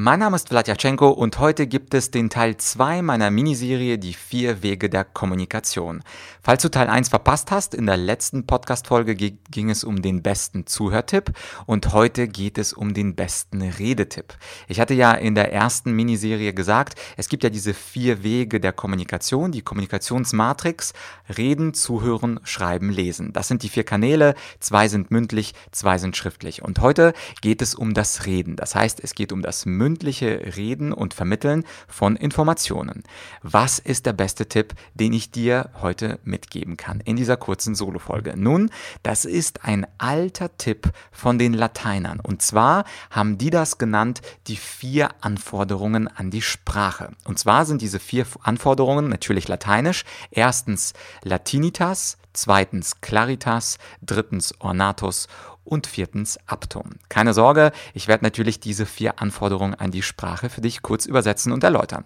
Mein 0.00 0.20
Name 0.20 0.36
ist 0.36 0.50
Vladyachenko 0.50 1.08
und 1.08 1.40
heute 1.40 1.66
gibt 1.66 1.92
es 1.92 2.12
den 2.12 2.30
Teil 2.30 2.56
2 2.56 3.02
meiner 3.02 3.32
Miniserie 3.32 3.98
Die 3.98 4.14
vier 4.14 4.62
Wege 4.62 4.88
der 4.88 5.02
Kommunikation. 5.02 6.04
Falls 6.40 6.62
du 6.62 6.68
Teil 6.68 6.86
1 6.86 7.08
verpasst 7.08 7.50
hast, 7.50 7.74
in 7.74 7.86
der 7.86 7.96
letzten 7.96 8.46
Podcast-Folge 8.46 9.16
ging 9.16 9.70
es 9.70 9.82
um 9.82 10.00
den 10.00 10.22
besten 10.22 10.68
Zuhörtipp 10.68 11.32
und 11.66 11.92
heute 11.92 12.28
geht 12.28 12.58
es 12.58 12.72
um 12.72 12.94
den 12.94 13.16
besten 13.16 13.60
Redetipp. 13.60 14.34
Ich 14.68 14.78
hatte 14.78 14.94
ja 14.94 15.14
in 15.14 15.34
der 15.34 15.52
ersten 15.52 15.90
Miniserie 15.90 16.54
gesagt, 16.54 16.94
es 17.16 17.28
gibt 17.28 17.42
ja 17.42 17.50
diese 17.50 17.74
vier 17.74 18.22
Wege 18.22 18.60
der 18.60 18.72
Kommunikation, 18.72 19.50
die 19.50 19.62
Kommunikationsmatrix, 19.62 20.92
Reden, 21.36 21.74
Zuhören, 21.74 22.38
Schreiben, 22.44 22.90
Lesen. 22.90 23.32
Das 23.32 23.48
sind 23.48 23.64
die 23.64 23.68
vier 23.68 23.82
Kanäle, 23.82 24.36
zwei 24.60 24.86
sind 24.86 25.10
mündlich, 25.10 25.54
zwei 25.72 25.98
sind 25.98 26.16
schriftlich. 26.16 26.62
Und 26.62 26.78
heute 26.78 27.14
geht 27.40 27.62
es 27.62 27.74
um 27.74 27.94
das 27.94 28.26
Reden. 28.26 28.54
Das 28.54 28.76
heißt, 28.76 29.00
es 29.02 29.16
geht 29.16 29.32
um 29.32 29.42
das 29.42 29.66
mündliche 29.66 29.87
mündliche 29.88 30.54
Reden 30.54 30.92
und 30.92 31.14
Vermitteln 31.14 31.64
von 31.86 32.14
Informationen. 32.14 33.04
Was 33.42 33.78
ist 33.78 34.04
der 34.04 34.12
beste 34.12 34.46
Tipp, 34.46 34.74
den 34.92 35.14
ich 35.14 35.30
dir 35.30 35.70
heute 35.80 36.18
mitgeben 36.24 36.76
kann 36.76 37.00
in 37.00 37.16
dieser 37.16 37.38
kurzen 37.38 37.74
Solo-Folge? 37.74 38.34
Nun, 38.36 38.70
das 39.02 39.24
ist 39.24 39.64
ein 39.64 39.86
alter 39.96 40.58
Tipp 40.58 40.92
von 41.10 41.38
den 41.38 41.54
Lateinern. 41.54 42.20
Und 42.20 42.42
zwar 42.42 42.84
haben 43.10 43.38
die 43.38 43.48
das 43.48 43.78
genannt, 43.78 44.20
die 44.46 44.56
vier 44.56 45.08
Anforderungen 45.22 46.06
an 46.06 46.30
die 46.30 46.42
Sprache. 46.42 47.12
Und 47.24 47.38
zwar 47.38 47.64
sind 47.64 47.80
diese 47.80 47.98
vier 47.98 48.26
Anforderungen 48.42 49.08
natürlich 49.08 49.48
lateinisch. 49.48 50.04
Erstens 50.30 50.92
Latinitas, 51.22 52.18
zweitens 52.34 53.00
Claritas, 53.00 53.78
drittens 54.02 54.52
Ornatus 54.60 55.28
und 55.68 55.86
viertens 55.86 56.38
Aptum. 56.46 56.96
Keine 57.08 57.34
Sorge, 57.34 57.72
ich 57.94 58.08
werde 58.08 58.24
natürlich 58.24 58.60
diese 58.60 58.86
vier 58.86 59.20
Anforderungen 59.20 59.74
an 59.74 59.90
die 59.90 60.02
Sprache 60.02 60.48
für 60.48 60.60
dich 60.60 60.82
kurz 60.82 61.06
übersetzen 61.06 61.52
und 61.52 61.62
erläutern. 61.62 62.04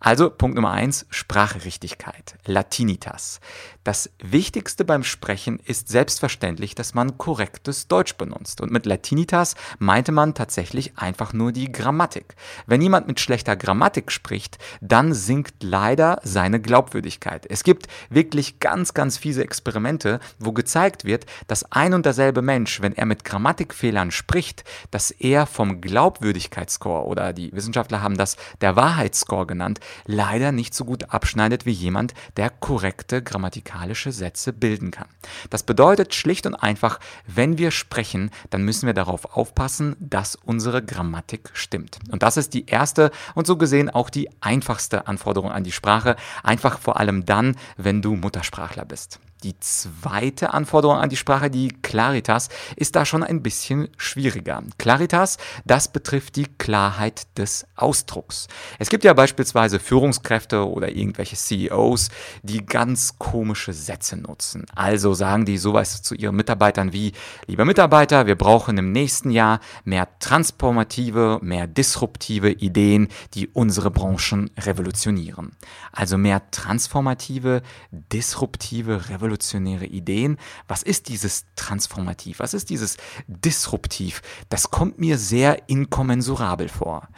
Also 0.00 0.30
Punkt 0.30 0.54
Nummer 0.54 0.70
eins, 0.70 1.06
Sprachrichtigkeit, 1.10 2.36
Latinitas. 2.44 3.40
Das 3.82 4.10
Wichtigste 4.22 4.84
beim 4.84 5.02
Sprechen 5.02 5.58
ist 5.64 5.88
selbstverständlich, 5.88 6.76
dass 6.76 6.94
man 6.94 7.18
korrektes 7.18 7.88
Deutsch 7.88 8.16
benutzt. 8.16 8.60
Und 8.60 8.70
mit 8.70 8.86
Latinitas 8.86 9.56
meinte 9.78 10.12
man 10.12 10.34
tatsächlich 10.34 10.96
einfach 10.98 11.32
nur 11.32 11.50
die 11.50 11.72
Grammatik. 11.72 12.36
Wenn 12.66 12.80
jemand 12.80 13.08
mit 13.08 13.18
schlechter 13.18 13.56
Grammatik 13.56 14.12
spricht, 14.12 14.58
dann 14.80 15.14
sinkt 15.14 15.62
leider 15.62 16.20
seine 16.22 16.60
Glaubwürdigkeit. 16.60 17.46
Es 17.48 17.64
gibt 17.64 17.88
wirklich 18.08 18.60
ganz, 18.60 18.94
ganz 18.94 19.18
fiese 19.18 19.42
Experimente, 19.42 20.20
wo 20.38 20.52
gezeigt 20.52 21.04
wird, 21.04 21.26
dass 21.48 21.72
ein 21.72 21.94
und 21.94 22.06
derselbe 22.06 22.42
Mensch, 22.42 22.80
wenn 22.82 22.92
er 22.98 23.06
mit 23.06 23.24
Grammatikfehlern 23.24 24.10
spricht, 24.10 24.64
dass 24.90 25.10
er 25.10 25.46
vom 25.46 25.80
Glaubwürdigkeitsscore 25.80 27.06
oder 27.06 27.32
die 27.32 27.52
Wissenschaftler 27.52 28.02
haben 28.02 28.16
das 28.16 28.36
der 28.60 28.76
Wahrheitsscore 28.76 29.46
genannt, 29.46 29.80
leider 30.06 30.52
nicht 30.52 30.74
so 30.74 30.84
gut 30.84 31.10
abschneidet 31.10 31.66
wie 31.66 31.72
jemand, 31.72 32.14
der 32.36 32.50
korrekte 32.50 33.22
grammatikalische 33.22 34.12
Sätze 34.12 34.52
bilden 34.52 34.90
kann. 34.90 35.08
Das 35.50 35.62
bedeutet 35.62 36.14
schlicht 36.14 36.46
und 36.46 36.54
einfach, 36.54 37.00
wenn 37.26 37.58
wir 37.58 37.70
sprechen, 37.70 38.30
dann 38.50 38.62
müssen 38.62 38.86
wir 38.86 38.94
darauf 38.94 39.36
aufpassen, 39.36 39.96
dass 40.00 40.36
unsere 40.36 40.82
Grammatik 40.84 41.50
stimmt. 41.54 41.98
Und 42.10 42.22
das 42.22 42.36
ist 42.36 42.54
die 42.54 42.66
erste 42.66 43.10
und 43.34 43.46
so 43.46 43.56
gesehen 43.56 43.90
auch 43.90 44.10
die 44.10 44.28
einfachste 44.40 45.06
Anforderung 45.06 45.50
an 45.50 45.64
die 45.64 45.72
Sprache, 45.72 46.16
einfach 46.42 46.78
vor 46.78 46.98
allem 46.98 47.24
dann, 47.24 47.56
wenn 47.76 48.02
du 48.02 48.16
Muttersprachler 48.16 48.84
bist. 48.84 49.20
Die 49.44 49.58
zweite 49.60 50.52
Anforderung 50.52 50.96
an 50.96 51.10
die 51.10 51.16
Sprache, 51.16 51.48
die 51.48 51.68
Claritas, 51.68 52.48
ist 52.74 52.96
da 52.96 53.04
schon 53.04 53.22
ein 53.22 53.40
bisschen 53.40 53.88
schwieriger. 53.96 54.64
Claritas, 54.78 55.38
das 55.64 55.92
betrifft 55.92 56.34
die 56.34 56.46
Klarheit 56.58 57.38
des 57.38 57.64
Ausdrucks. 57.76 58.48
Es 58.80 58.88
gibt 58.88 59.04
ja 59.04 59.12
beispielsweise 59.12 59.78
Führungskräfte 59.78 60.68
oder 60.68 60.88
irgendwelche 60.88 61.36
CEOs, 61.36 62.08
die 62.42 62.66
ganz 62.66 63.16
komische 63.18 63.72
Sätze 63.72 64.16
nutzen. 64.16 64.66
Also 64.74 65.14
sagen 65.14 65.44
die 65.44 65.56
sowas 65.56 66.02
zu 66.02 66.16
ihren 66.16 66.34
Mitarbeitern 66.34 66.92
wie, 66.92 67.12
lieber 67.46 67.64
Mitarbeiter, 67.64 68.26
wir 68.26 68.34
brauchen 68.34 68.76
im 68.76 68.90
nächsten 68.90 69.30
Jahr 69.30 69.60
mehr 69.84 70.08
transformative, 70.18 71.38
mehr 71.42 71.68
disruptive 71.68 72.50
Ideen, 72.50 73.06
die 73.34 73.46
unsere 73.46 73.92
Branchen 73.92 74.50
revolutionieren. 74.58 75.52
Also 75.92 76.18
mehr 76.18 76.50
transformative, 76.50 77.62
disruptive 77.92 79.08
Revolutionen 79.10 79.27
revolutionäre 79.28 79.86
Ideen. 79.86 80.38
Was 80.66 80.82
ist 80.82 81.08
dieses 81.08 81.44
Transformativ? 81.54 82.40
Was 82.40 82.54
ist 82.54 82.70
dieses 82.70 82.96
Disruptiv? 83.26 84.22
Das 84.48 84.70
kommt 84.70 84.98
mir 84.98 85.18
sehr 85.18 85.68
inkommensurabel 85.68 86.68
vor. 86.68 87.08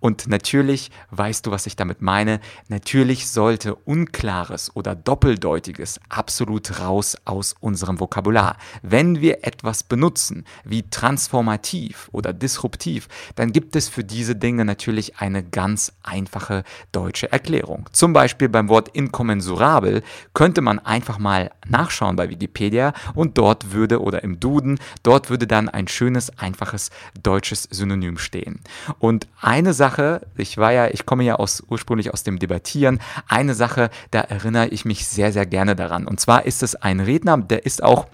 Und 0.00 0.26
natürlich 0.28 0.90
weißt 1.10 1.46
du, 1.46 1.50
was 1.50 1.66
ich 1.66 1.76
damit 1.76 2.02
meine. 2.02 2.40
Natürlich 2.68 3.28
sollte 3.28 3.74
Unklares 3.74 4.74
oder 4.74 4.94
Doppeldeutiges 4.94 6.00
absolut 6.08 6.80
raus 6.80 7.16
aus 7.24 7.54
unserem 7.60 8.00
Vokabular. 8.00 8.56
Wenn 8.82 9.20
wir 9.20 9.44
etwas 9.46 9.82
benutzen 9.82 10.44
wie 10.64 10.82
transformativ 10.90 12.08
oder 12.12 12.32
disruptiv, 12.32 13.08
dann 13.36 13.52
gibt 13.52 13.76
es 13.76 13.88
für 13.88 14.02
diese 14.02 14.34
Dinge 14.34 14.64
natürlich 14.64 15.18
eine 15.18 15.44
ganz 15.44 15.92
einfache 16.02 16.64
deutsche 16.90 17.30
Erklärung. 17.30 17.88
Zum 17.92 18.12
Beispiel 18.12 18.48
beim 18.48 18.68
Wort 18.68 18.88
inkommensurabel 18.88 20.02
könnte 20.34 20.60
man 20.60 20.78
einfach 20.80 21.18
mal 21.18 21.50
nachschauen 21.68 22.16
bei 22.16 22.30
Wikipedia 22.30 22.92
und 23.14 23.38
dort 23.38 23.72
würde 23.72 24.00
oder 24.00 24.22
im 24.22 24.40
Duden, 24.40 24.78
dort 25.02 25.30
würde 25.30 25.46
dann 25.46 25.68
ein 25.68 25.88
schönes, 25.88 26.38
einfaches 26.38 26.90
deutsches 27.22 27.64
Synonym 27.64 28.18
stehen. 28.18 28.60
Und 28.98 29.26
eine 29.40 29.74
Sache, 29.74 30.26
ich 30.36 30.58
war 30.58 30.72
ja, 30.72 30.88
ich 30.88 31.06
komme 31.06 31.24
ja 31.24 31.36
aus, 31.36 31.62
ursprünglich 31.68 32.12
aus 32.12 32.22
dem 32.22 32.38
Debattieren, 32.38 33.00
eine 33.28 33.54
Sache, 33.54 33.90
da 34.10 34.20
erinnere 34.20 34.68
ich 34.68 34.84
mich 34.84 35.06
sehr, 35.06 35.32
sehr 35.32 35.46
gerne 35.46 35.76
daran. 35.76 36.06
Und 36.06 36.20
zwar 36.20 36.46
ist 36.46 36.62
es 36.62 36.74
ein 36.74 37.00
Redner, 37.00 37.38
der 37.38 37.66
ist 37.66 37.82
auch 37.82 38.06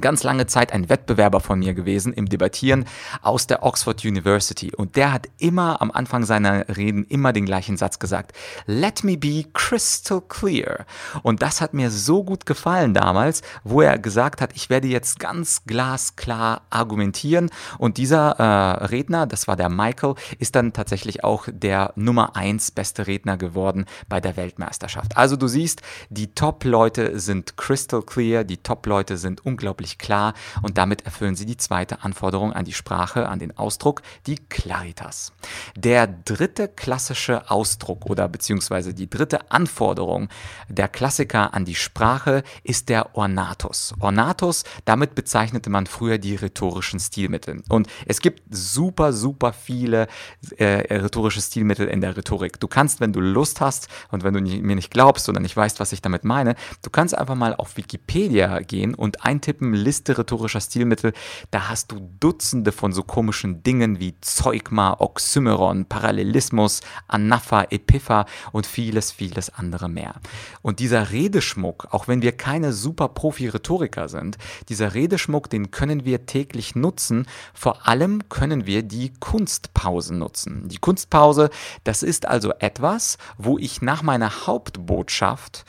ganz 0.00 0.22
lange 0.22 0.46
Zeit 0.46 0.72
ein 0.72 0.88
Wettbewerber 0.88 1.40
von 1.40 1.58
mir 1.58 1.74
gewesen 1.74 2.12
im 2.12 2.28
Debattieren 2.28 2.84
aus 3.22 3.46
der 3.46 3.62
Oxford 3.62 4.04
University. 4.04 4.74
Und 4.74 4.96
der 4.96 5.12
hat 5.12 5.28
immer 5.38 5.80
am 5.80 5.90
Anfang 5.90 6.24
seiner 6.24 6.68
Reden 6.76 7.04
immer 7.04 7.32
den 7.32 7.46
gleichen 7.46 7.76
Satz 7.76 7.98
gesagt. 7.98 8.32
Let 8.66 9.04
me 9.04 9.16
be 9.16 9.44
crystal 9.52 10.20
clear. 10.20 10.86
Und 11.22 11.42
das 11.42 11.60
hat 11.60 11.74
mir 11.74 11.90
so 11.90 12.24
gut 12.24 12.46
gefallen 12.46 12.94
damals, 12.94 13.42
wo 13.64 13.80
er 13.80 13.98
gesagt 13.98 14.40
hat, 14.40 14.54
ich 14.54 14.70
werde 14.70 14.88
jetzt 14.88 15.18
ganz 15.18 15.64
glasklar 15.64 16.62
argumentieren. 16.70 17.50
Und 17.78 17.96
dieser 17.96 18.38
äh, 18.38 18.84
Redner, 18.86 19.26
das 19.26 19.48
war 19.48 19.56
der 19.56 19.68
Michael, 19.68 20.14
ist 20.38 20.54
dann 20.54 20.72
tatsächlich 20.72 21.24
auch 21.24 21.46
der 21.50 21.92
Nummer 21.96 22.36
eins 22.36 22.70
beste 22.70 23.06
Redner 23.06 23.36
geworden 23.36 23.86
bei 24.08 24.20
der 24.20 24.36
Weltmeisterschaft. 24.36 25.16
Also 25.16 25.36
du 25.36 25.48
siehst, 25.48 25.82
die 26.10 26.34
Top-Leute 26.34 27.18
sind 27.18 27.56
crystal 27.56 28.02
clear, 28.02 28.44
die 28.44 28.58
Top-Leute 28.58 29.16
sind 29.16 29.44
unglaublich 29.44 29.87
völlig 29.88 29.98
klar 29.98 30.34
und 30.62 30.76
damit 30.78 31.04
erfüllen 31.04 31.36
sie 31.36 31.46
die 31.46 31.56
zweite 31.56 32.02
Anforderung 32.02 32.52
an 32.52 32.64
die 32.64 32.72
Sprache, 32.72 33.28
an 33.28 33.38
den 33.38 33.56
Ausdruck, 33.56 34.02
die 34.26 34.36
Claritas. 34.36 35.32
Der 35.76 36.06
dritte 36.06 36.68
klassische 36.68 37.50
Ausdruck 37.50 38.06
oder 38.06 38.28
beziehungsweise 38.28 38.94
die 38.94 39.08
dritte 39.08 39.50
Anforderung 39.50 40.28
der 40.68 40.88
Klassiker 40.88 41.54
an 41.54 41.64
die 41.64 41.74
Sprache 41.74 42.42
ist 42.64 42.88
der 42.88 43.16
Ornatus. 43.16 43.94
Ornatus, 44.00 44.64
damit 44.84 45.14
bezeichnete 45.14 45.70
man 45.70 45.86
früher 45.86 46.18
die 46.18 46.36
rhetorischen 46.36 47.00
Stilmittel. 47.00 47.62
Und 47.68 47.88
es 48.06 48.20
gibt 48.20 48.42
super, 48.50 49.12
super 49.12 49.52
viele 49.52 50.08
äh, 50.56 50.96
rhetorische 50.96 51.40
Stilmittel 51.40 51.88
in 51.88 52.00
der 52.00 52.16
Rhetorik. 52.16 52.60
Du 52.60 52.68
kannst, 52.68 53.00
wenn 53.00 53.12
du 53.12 53.20
Lust 53.20 53.60
hast 53.60 53.88
und 54.10 54.24
wenn 54.24 54.34
du 54.34 54.40
mir 54.40 54.74
nicht 54.74 54.90
glaubst 54.90 55.28
oder 55.28 55.40
nicht 55.40 55.56
weißt, 55.56 55.80
was 55.80 55.92
ich 55.92 56.02
damit 56.02 56.24
meine, 56.24 56.54
du 56.82 56.90
kannst 56.90 57.16
einfach 57.16 57.34
mal 57.34 57.54
auf 57.54 57.76
Wikipedia 57.76 58.60
gehen 58.60 58.94
und 58.94 59.24
eintippen 59.24 59.72
Liste 59.78 60.18
rhetorischer 60.18 60.60
Stilmittel, 60.60 61.12
da 61.50 61.68
hast 61.68 61.92
du 61.92 62.10
Dutzende 62.20 62.72
von 62.72 62.92
so 62.92 63.02
komischen 63.02 63.62
Dingen 63.62 64.00
wie 64.00 64.14
Zeugma, 64.20 64.96
Oxymeron, 64.98 65.86
Parallelismus, 65.86 66.80
Anapha, 67.06 67.64
Epipha 67.70 68.26
und 68.52 68.66
vieles, 68.66 69.12
vieles 69.12 69.50
andere 69.50 69.88
mehr. 69.88 70.14
Und 70.62 70.80
dieser 70.80 71.10
Redeschmuck, 71.10 71.88
auch 71.90 72.08
wenn 72.08 72.22
wir 72.22 72.32
keine 72.32 72.72
super 72.72 73.08
Profi-Rhetoriker 73.08 74.08
sind, 74.08 74.38
dieser 74.68 74.94
Redeschmuck, 74.94 75.50
den 75.50 75.70
können 75.70 76.04
wir 76.04 76.26
täglich 76.26 76.74
nutzen. 76.74 77.26
Vor 77.54 77.86
allem 77.88 78.28
können 78.28 78.66
wir 78.66 78.82
die 78.82 79.12
Kunstpausen 79.20 80.18
nutzen. 80.18 80.68
Die 80.68 80.78
Kunstpause, 80.78 81.50
das 81.84 82.02
ist 82.02 82.26
also 82.26 82.52
etwas, 82.58 83.18
wo 83.36 83.58
ich 83.58 83.82
nach 83.82 84.02
meiner 84.02 84.46
Hauptbotschaft 84.46 85.64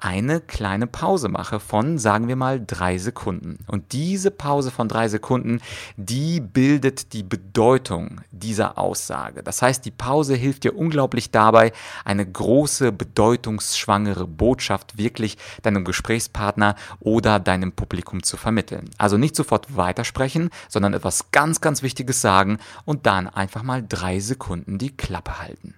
eine 0.00 0.40
kleine 0.40 0.86
Pause 0.86 1.28
mache 1.28 1.60
von, 1.60 1.98
sagen 1.98 2.26
wir 2.26 2.36
mal, 2.36 2.62
drei 2.64 2.98
Sekunden. 2.98 3.58
Und 3.66 3.92
diese 3.92 4.30
Pause 4.30 4.70
von 4.70 4.88
drei 4.88 5.08
Sekunden, 5.08 5.60
die 5.96 6.40
bildet 6.40 7.12
die 7.12 7.22
Bedeutung 7.22 8.22
dieser 8.30 8.78
Aussage. 8.78 9.42
Das 9.42 9.60
heißt, 9.62 9.84
die 9.84 9.90
Pause 9.90 10.34
hilft 10.34 10.64
dir 10.64 10.76
unglaublich 10.76 11.30
dabei, 11.30 11.72
eine 12.04 12.26
große, 12.26 12.92
bedeutungsschwangere 12.92 14.26
Botschaft 14.26 14.96
wirklich 14.96 15.36
deinem 15.62 15.84
Gesprächspartner 15.84 16.76
oder 17.00 17.38
deinem 17.38 17.72
Publikum 17.72 18.22
zu 18.22 18.36
vermitteln. 18.36 18.90
Also 18.96 19.18
nicht 19.18 19.36
sofort 19.36 19.76
weitersprechen, 19.76 20.50
sondern 20.68 20.94
etwas 20.94 21.30
ganz, 21.30 21.60
ganz 21.60 21.82
Wichtiges 21.82 22.20
sagen 22.20 22.58
und 22.84 23.06
dann 23.06 23.28
einfach 23.28 23.62
mal 23.62 23.84
drei 23.86 24.18
Sekunden 24.20 24.78
die 24.78 24.96
Klappe 24.96 25.40
halten 25.40 25.74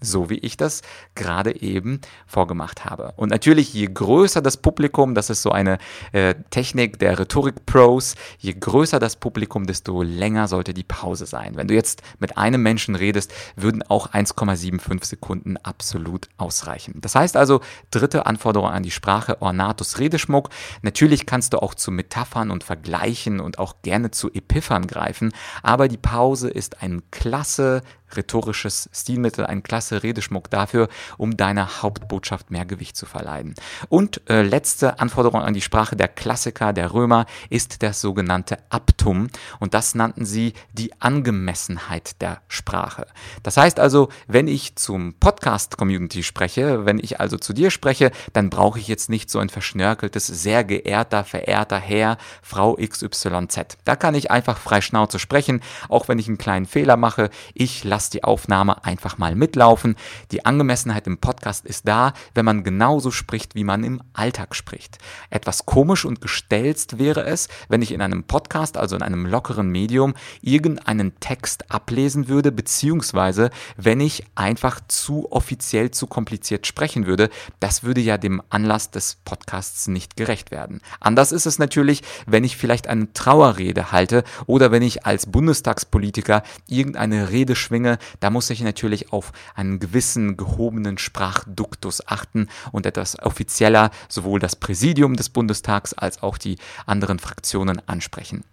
so 0.00 0.28
wie 0.28 0.38
ich 0.38 0.56
das 0.56 0.82
gerade 1.14 1.60
eben 1.60 2.00
vorgemacht 2.26 2.84
habe. 2.84 3.12
Und 3.16 3.30
natürlich, 3.30 3.72
je 3.72 3.86
größer 3.86 4.42
das 4.42 4.58
Publikum, 4.58 5.14
das 5.14 5.30
ist 5.30 5.42
so 5.42 5.50
eine 5.50 5.78
äh, 6.12 6.34
Technik 6.50 6.98
der 6.98 7.18
Rhetorik-Pros, 7.18 8.14
je 8.38 8.52
größer 8.52 8.98
das 8.98 9.16
Publikum, 9.16 9.66
desto 9.66 10.02
länger 10.02 10.48
sollte 10.48 10.74
die 10.74 10.84
Pause 10.84 11.26
sein. 11.26 11.56
Wenn 11.56 11.68
du 11.68 11.74
jetzt 11.74 12.02
mit 12.18 12.36
einem 12.36 12.62
Menschen 12.62 12.94
redest, 12.94 13.32
würden 13.56 13.82
auch 13.82 14.12
1,75 14.12 15.04
Sekunden 15.04 15.56
absolut 15.58 16.28
ausreichen. 16.36 17.00
Das 17.00 17.14
heißt 17.14 17.36
also, 17.36 17.60
dritte 17.90 18.26
Anforderung 18.26 18.68
an 18.68 18.82
die 18.82 18.90
Sprache, 18.90 19.40
Ornatus 19.40 19.98
Redeschmuck. 19.98 20.50
Natürlich 20.82 21.26
kannst 21.26 21.52
du 21.52 21.62
auch 21.62 21.74
zu 21.74 21.90
Metaphern 21.90 22.50
und 22.50 22.64
Vergleichen 22.64 23.40
und 23.40 23.58
auch 23.58 23.76
gerne 23.82 24.10
zu 24.10 24.32
Epiphern 24.32 24.86
greifen, 24.86 25.32
aber 25.62 25.88
die 25.88 25.96
Pause 25.96 26.48
ist 26.48 26.82
ein 26.82 27.02
klasse 27.10 27.82
rhetorisches 28.14 28.88
Stilmittel, 28.92 29.46
ein 29.46 29.62
klasse 29.62 30.02
Redeschmuck 30.02 30.50
dafür, 30.50 30.88
um 31.18 31.36
deiner 31.36 31.82
Hauptbotschaft 31.82 32.50
mehr 32.50 32.64
Gewicht 32.64 32.96
zu 32.96 33.06
verleihen. 33.06 33.54
Und 33.88 34.20
äh, 34.28 34.42
letzte 34.42 34.98
Anforderung 35.00 35.42
an 35.42 35.54
die 35.54 35.60
Sprache 35.60 35.96
der 35.96 36.08
Klassiker, 36.08 36.72
der 36.72 36.92
Römer, 36.92 37.26
ist 37.50 37.82
das 37.82 38.00
sogenannte 38.00 38.58
Aptum. 38.70 39.28
Und 39.58 39.74
das 39.74 39.94
nannten 39.94 40.24
sie 40.24 40.54
die 40.72 40.92
Angemessenheit 41.00 42.20
der 42.20 42.40
Sprache. 42.48 43.06
Das 43.42 43.56
heißt 43.56 43.80
also, 43.80 44.08
wenn 44.26 44.48
ich 44.48 44.76
zum 44.76 45.14
Podcast-Community 45.14 46.22
spreche, 46.22 46.86
wenn 46.86 46.98
ich 46.98 47.20
also 47.20 47.36
zu 47.36 47.52
dir 47.52 47.70
spreche, 47.70 48.10
dann 48.32 48.50
brauche 48.50 48.78
ich 48.78 48.88
jetzt 48.88 49.10
nicht 49.10 49.30
so 49.30 49.38
ein 49.38 49.48
verschnörkeltes, 49.48 50.26
sehr 50.26 50.64
geehrter, 50.64 51.24
verehrter 51.24 51.78
Herr, 51.78 52.18
Frau 52.42 52.76
XYZ. 52.76 53.78
Da 53.84 53.96
kann 53.96 54.14
ich 54.14 54.30
einfach 54.30 54.58
frei 54.58 54.80
Schnauze 54.80 55.18
sprechen, 55.18 55.60
auch 55.88 56.08
wenn 56.08 56.18
ich 56.18 56.28
einen 56.28 56.38
kleinen 56.38 56.66
Fehler 56.66 56.96
mache. 56.96 57.30
Ich 57.54 57.84
lasse 57.84 57.95
lass 57.96 58.10
die 58.10 58.24
Aufnahme 58.24 58.84
einfach 58.84 59.16
mal 59.16 59.34
mitlaufen. 59.34 59.96
Die 60.30 60.44
Angemessenheit 60.44 61.06
im 61.06 61.16
Podcast 61.16 61.64
ist 61.64 61.88
da, 61.88 62.12
wenn 62.34 62.44
man 62.44 62.62
genauso 62.62 63.10
spricht, 63.10 63.54
wie 63.54 63.64
man 63.64 63.84
im 63.84 64.02
Alltag 64.12 64.54
spricht. 64.54 64.98
Etwas 65.30 65.64
komisch 65.64 66.04
und 66.04 66.20
gestelzt 66.20 66.98
wäre 66.98 67.24
es, 67.24 67.48
wenn 67.70 67.80
ich 67.80 67.92
in 67.92 68.02
einem 68.02 68.24
Podcast, 68.24 68.76
also 68.76 68.96
in 68.96 69.02
einem 69.02 69.24
lockeren 69.24 69.70
Medium, 69.70 70.12
irgendeinen 70.42 71.18
Text 71.20 71.70
ablesen 71.70 72.28
würde, 72.28 72.52
beziehungsweise 72.52 73.48
wenn 73.78 74.00
ich 74.00 74.24
einfach 74.34 74.78
zu 74.88 75.32
offiziell, 75.32 75.90
zu 75.90 76.06
kompliziert 76.06 76.66
sprechen 76.66 77.06
würde. 77.06 77.30
Das 77.60 77.82
würde 77.82 78.02
ja 78.02 78.18
dem 78.18 78.42
Anlass 78.50 78.90
des 78.90 79.16
Podcasts 79.24 79.88
nicht 79.88 80.18
gerecht 80.18 80.50
werden. 80.50 80.82
Anders 81.00 81.32
ist 81.32 81.46
es 81.46 81.58
natürlich, 81.58 82.02
wenn 82.26 82.44
ich 82.44 82.58
vielleicht 82.58 82.88
eine 82.88 83.10
Trauerrede 83.14 83.90
halte 83.90 84.22
oder 84.44 84.70
wenn 84.70 84.82
ich 84.82 85.06
als 85.06 85.24
Bundestagspolitiker 85.24 86.42
irgendeine 86.68 87.30
Rede 87.30 87.56
schwinge, 87.56 87.85
Dinge, 87.86 87.98
da 88.20 88.30
muss 88.30 88.50
ich 88.50 88.60
natürlich 88.62 89.12
auf 89.12 89.32
einen 89.54 89.78
gewissen 89.78 90.36
gehobenen 90.36 90.98
Sprachduktus 90.98 92.06
achten 92.06 92.48
und 92.72 92.84
etwas 92.84 93.18
offizieller 93.22 93.90
sowohl 94.08 94.40
das 94.40 94.56
Präsidium 94.56 95.16
des 95.16 95.28
Bundestags 95.28 95.94
als 95.94 96.22
auch 96.22 96.38
die 96.38 96.58
anderen 96.86 97.18
Fraktionen 97.18 97.80
ansprechen. 97.86 98.44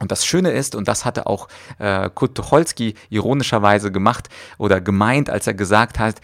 Und 0.00 0.10
das 0.10 0.26
Schöne 0.26 0.50
ist, 0.50 0.74
und 0.74 0.88
das 0.88 1.04
hatte 1.04 1.26
auch 1.26 1.46
äh, 1.78 2.10
Kurt 2.12 2.34
Tucholsky 2.34 2.94
ironischerweise 3.10 3.92
gemacht 3.92 4.28
oder 4.58 4.80
gemeint, 4.80 5.30
als 5.30 5.46
er 5.46 5.54
gesagt 5.54 6.00
hat, 6.00 6.16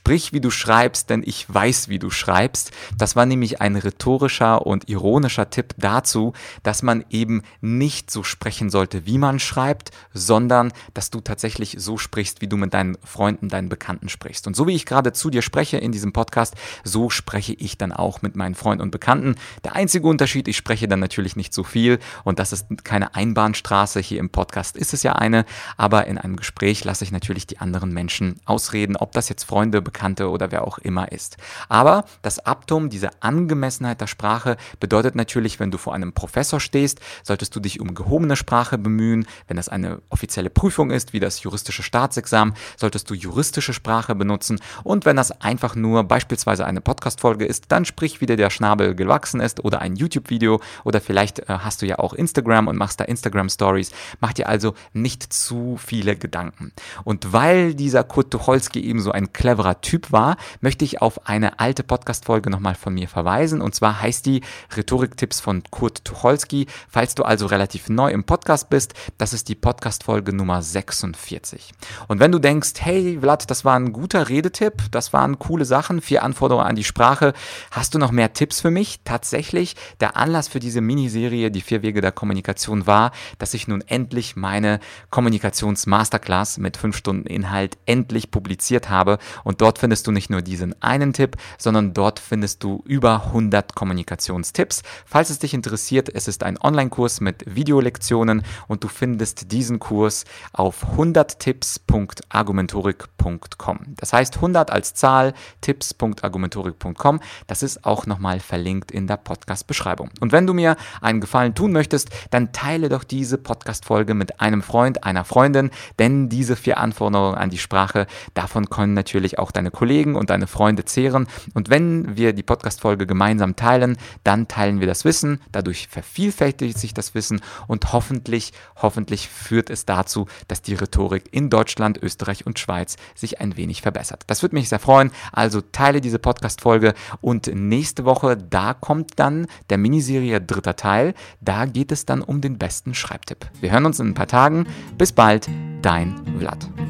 sprich 0.00 0.32
wie 0.32 0.40
du 0.40 0.50
schreibst, 0.50 1.10
denn 1.10 1.22
ich 1.26 1.52
weiß, 1.52 1.90
wie 1.90 1.98
du 1.98 2.08
schreibst. 2.08 2.70
Das 2.96 3.16
war 3.16 3.26
nämlich 3.26 3.60
ein 3.60 3.76
rhetorischer 3.76 4.66
und 4.66 4.88
ironischer 4.88 5.50
Tipp 5.50 5.74
dazu, 5.76 6.32
dass 6.62 6.82
man 6.82 7.04
eben 7.10 7.42
nicht 7.60 8.10
so 8.10 8.22
sprechen 8.22 8.70
sollte, 8.70 9.04
wie 9.04 9.18
man 9.18 9.38
schreibt, 9.38 9.90
sondern 10.14 10.72
dass 10.94 11.10
du 11.10 11.20
tatsächlich 11.20 11.76
so 11.78 11.98
sprichst, 11.98 12.40
wie 12.40 12.46
du 12.46 12.56
mit 12.56 12.72
deinen 12.72 12.96
Freunden, 13.04 13.50
deinen 13.50 13.68
Bekannten 13.68 14.08
sprichst. 14.08 14.46
Und 14.46 14.56
so 14.56 14.66
wie 14.66 14.74
ich 14.74 14.86
gerade 14.86 15.12
zu 15.12 15.28
dir 15.28 15.42
spreche 15.42 15.76
in 15.76 15.92
diesem 15.92 16.14
Podcast, 16.14 16.54
so 16.82 17.10
spreche 17.10 17.52
ich 17.52 17.76
dann 17.76 17.92
auch 17.92 18.22
mit 18.22 18.36
meinen 18.36 18.54
Freunden 18.54 18.82
und 18.82 18.92
Bekannten. 18.92 19.34
Der 19.64 19.76
einzige 19.76 20.08
Unterschied, 20.08 20.48
ich 20.48 20.56
spreche 20.56 20.88
dann 20.88 21.00
natürlich 21.00 21.36
nicht 21.36 21.52
so 21.52 21.62
viel 21.62 21.98
und 22.24 22.38
das 22.38 22.54
ist 22.54 22.84
keine 22.84 23.14
Einbahnstraße. 23.14 24.00
Hier 24.00 24.18
im 24.18 24.30
Podcast 24.30 24.78
ist 24.78 24.94
es 24.94 25.02
ja 25.02 25.12
eine, 25.12 25.44
aber 25.76 26.06
in 26.06 26.16
einem 26.16 26.36
Gespräch 26.36 26.84
lasse 26.84 27.04
ich 27.04 27.12
natürlich 27.12 27.46
die 27.46 27.58
anderen 27.58 27.92
Menschen 27.92 28.40
ausreden, 28.46 28.96
ob 28.96 29.12
das 29.12 29.28
jetzt 29.28 29.44
Freunde, 29.44 29.82
Bekannte 29.90 30.30
oder 30.30 30.52
wer 30.52 30.66
auch 30.66 30.78
immer 30.78 31.10
ist. 31.10 31.36
Aber 31.68 32.04
das 32.22 32.38
Aptum, 32.38 32.90
diese 32.90 33.10
Angemessenheit 33.20 34.00
der 34.00 34.06
Sprache, 34.06 34.56
bedeutet 34.78 35.16
natürlich, 35.16 35.58
wenn 35.58 35.72
du 35.72 35.78
vor 35.78 35.94
einem 35.94 36.12
Professor 36.12 36.60
stehst, 36.60 37.00
solltest 37.24 37.56
du 37.56 37.60
dich 37.60 37.80
um 37.80 37.94
gehobene 37.94 38.36
Sprache 38.36 38.78
bemühen. 38.78 39.26
Wenn 39.48 39.56
das 39.56 39.68
eine 39.68 40.00
offizielle 40.08 40.48
Prüfung 40.48 40.92
ist, 40.92 41.12
wie 41.12 41.18
das 41.18 41.42
juristische 41.42 41.82
Staatsexamen, 41.82 42.54
solltest 42.76 43.10
du 43.10 43.14
juristische 43.14 43.72
Sprache 43.72 44.14
benutzen. 44.14 44.60
Und 44.84 45.06
wenn 45.06 45.16
das 45.16 45.32
einfach 45.40 45.74
nur 45.74 46.04
beispielsweise 46.04 46.64
eine 46.64 46.80
Podcast-Folge 46.80 47.44
ist, 47.44 47.64
dann 47.68 47.84
sprich, 47.84 48.20
wie 48.20 48.26
dir 48.26 48.36
der 48.36 48.50
Schnabel 48.50 48.94
gewachsen 48.94 49.40
ist 49.40 49.64
oder 49.64 49.80
ein 49.80 49.96
YouTube-Video 49.96 50.60
oder 50.84 51.00
vielleicht 51.00 51.40
äh, 51.40 51.44
hast 51.48 51.82
du 51.82 51.86
ja 51.86 51.98
auch 51.98 52.14
Instagram 52.14 52.68
und 52.68 52.76
machst 52.76 53.00
da 53.00 53.04
Instagram 53.04 53.48
Stories. 53.48 53.90
Mach 54.20 54.32
dir 54.32 54.48
also 54.48 54.74
nicht 54.92 55.32
zu 55.32 55.76
viele 55.78 56.14
Gedanken. 56.14 56.72
Und 57.02 57.32
weil 57.32 57.74
dieser 57.74 58.04
Kurt 58.04 58.30
Tucholsky 58.30 58.80
eben 58.80 59.00
so 59.00 59.10
ein 59.10 59.32
cleverer 59.32 59.79
Typ 59.80 60.12
war, 60.12 60.36
möchte 60.60 60.84
ich 60.84 61.00
auf 61.00 61.26
eine 61.26 61.58
alte 61.60 61.82
Podcast-Folge 61.82 62.50
nochmal 62.50 62.74
von 62.74 62.94
mir 62.94 63.08
verweisen. 63.08 63.60
Und 63.60 63.74
zwar 63.74 64.00
heißt 64.00 64.26
die 64.26 64.42
Rhetorik-Tipps 64.76 65.40
von 65.40 65.62
Kurt 65.70 66.04
Tucholsky. 66.04 66.66
Falls 66.88 67.14
du 67.14 67.22
also 67.22 67.46
relativ 67.46 67.88
neu 67.88 68.10
im 68.10 68.24
Podcast 68.24 68.70
bist, 68.70 68.94
das 69.18 69.32
ist 69.32 69.48
die 69.48 69.54
Podcast-Folge 69.54 70.32
Nummer 70.32 70.62
46. 70.62 71.72
Und 72.08 72.20
wenn 72.20 72.32
du 72.32 72.38
denkst, 72.38 72.72
hey 72.80 73.18
Vlad, 73.20 73.50
das 73.50 73.64
war 73.64 73.76
ein 73.76 73.92
guter 73.92 74.28
Redetipp, 74.28 74.90
das 74.90 75.12
waren 75.12 75.38
coole 75.38 75.64
Sachen, 75.64 76.00
vier 76.00 76.22
Anforderungen 76.22 76.66
an 76.66 76.76
die 76.76 76.84
Sprache, 76.84 77.32
hast 77.70 77.94
du 77.94 77.98
noch 77.98 78.10
mehr 78.10 78.32
Tipps 78.32 78.60
für 78.60 78.70
mich? 78.70 79.00
Tatsächlich, 79.04 79.76
der 80.00 80.16
Anlass 80.16 80.48
für 80.48 80.60
diese 80.60 80.80
Miniserie, 80.80 81.50
die 81.50 81.60
vier 81.60 81.82
Wege 81.82 82.00
der 82.00 82.12
Kommunikation, 82.12 82.86
war, 82.86 83.12
dass 83.38 83.54
ich 83.54 83.68
nun 83.68 83.82
endlich 83.86 84.36
meine 84.36 84.80
Kommunikations-Masterclass 85.10 86.58
mit 86.58 86.76
5 86.76 86.96
Stunden 86.96 87.26
Inhalt 87.26 87.78
endlich 87.86 88.30
publiziert 88.30 88.88
habe. 88.88 89.18
Und 89.44 89.60
dort 89.60 89.69
findest 89.78 90.06
du 90.06 90.12
nicht 90.12 90.30
nur 90.30 90.42
diesen 90.42 90.80
einen 90.82 91.12
Tipp, 91.12 91.36
sondern 91.58 91.94
dort 91.94 92.18
findest 92.18 92.62
du 92.62 92.82
über 92.86 93.26
100 93.26 93.74
Kommunikationstipps. 93.74 94.82
Falls 95.06 95.30
es 95.30 95.38
dich 95.38 95.54
interessiert, 95.54 96.10
es 96.14 96.28
ist 96.28 96.42
ein 96.42 96.58
Online-Kurs 96.60 97.20
mit 97.20 97.44
Videolektionen 97.46 98.42
und 98.68 98.84
du 98.84 98.88
findest 98.88 99.52
diesen 99.52 99.78
Kurs 99.78 100.24
auf 100.52 100.96
100tipps.argumentorik.com. 100.96 103.78
Das 103.96 104.12
heißt 104.12 104.36
100 104.36 104.70
als 104.70 104.94
Zahl, 104.94 105.32
tipps.argumentorik.com. 105.60 107.20
Das 107.46 107.62
ist 107.62 107.84
auch 107.84 108.06
nochmal 108.06 108.40
verlinkt 108.40 108.90
in 108.90 109.06
der 109.06 109.16
Podcast-Beschreibung. 109.16 110.10
Und 110.20 110.32
wenn 110.32 110.46
du 110.46 110.54
mir 110.54 110.76
einen 111.00 111.20
Gefallen 111.20 111.54
tun 111.54 111.72
möchtest, 111.72 112.10
dann 112.30 112.52
teile 112.52 112.88
doch 112.88 113.04
diese 113.04 113.38
Podcast-Folge 113.38 114.14
mit 114.14 114.40
einem 114.40 114.62
Freund, 114.62 115.04
einer 115.04 115.24
Freundin, 115.24 115.70
denn 115.98 116.28
diese 116.28 116.56
vier 116.56 116.78
Anforderungen 116.78 117.36
an 117.36 117.50
die 117.50 117.58
Sprache, 117.58 118.06
davon 118.34 118.70
können 118.70 118.94
natürlich 118.94 119.38
auch 119.38 119.50
deine 119.60 119.70
Kollegen 119.70 120.16
und 120.16 120.30
deine 120.30 120.46
Freunde 120.46 120.84
zehren. 120.84 121.26
Und 121.52 121.68
wenn 121.68 122.16
wir 122.16 122.32
die 122.32 122.42
Podcast-Folge 122.42 123.06
gemeinsam 123.06 123.56
teilen, 123.56 123.98
dann 124.24 124.48
teilen 124.48 124.80
wir 124.80 124.86
das 124.86 125.04
Wissen, 125.04 125.40
dadurch 125.52 125.88
vervielfältigt 125.88 126.78
sich 126.78 126.94
das 126.94 127.14
Wissen 127.14 127.40
und 127.66 127.92
hoffentlich, 127.92 128.52
hoffentlich 128.76 129.28
führt 129.28 129.68
es 129.68 129.84
dazu, 129.84 130.26
dass 130.48 130.62
die 130.62 130.74
Rhetorik 130.74 131.24
in 131.30 131.50
Deutschland, 131.50 132.02
Österreich 132.02 132.46
und 132.46 132.58
Schweiz 132.58 132.96
sich 133.14 133.40
ein 133.40 133.56
wenig 133.56 133.82
verbessert. 133.82 134.24
Das 134.28 134.42
würde 134.42 134.56
mich 134.56 134.70
sehr 134.70 134.78
freuen. 134.78 135.10
Also 135.32 135.60
teile 135.60 136.00
diese 136.00 136.18
Podcast-Folge 136.18 136.94
und 137.20 137.46
nächste 137.54 138.04
Woche, 138.04 138.36
da 138.36 138.72
kommt 138.72 139.18
dann 139.18 139.46
der 139.68 139.78
Miniserie 139.78 140.40
dritter 140.40 140.76
Teil. 140.76 141.14
Da 141.40 141.66
geht 141.66 141.92
es 141.92 142.06
dann 142.06 142.22
um 142.22 142.40
den 142.40 142.56
besten 142.56 142.94
Schreibtipp. 142.94 143.46
Wir 143.60 143.70
hören 143.72 143.86
uns 143.86 144.00
in 144.00 144.08
ein 144.08 144.14
paar 144.14 144.26
Tagen. 144.26 144.66
Bis 144.96 145.12
bald, 145.12 145.48
dein 145.82 146.16
Vlad. 146.38 146.89